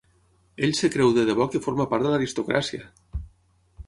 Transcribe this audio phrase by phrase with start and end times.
[0.67, 2.89] Ell es creu de debò que forma part de l'aristocràcia!